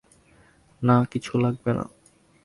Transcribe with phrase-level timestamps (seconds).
[0.81, 1.85] না, কিছু লাগবে না।